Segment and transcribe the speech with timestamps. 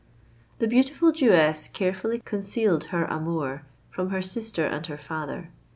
[0.57, 5.51] The beautiful Jewess carefully concealed her amour from her sister and her father.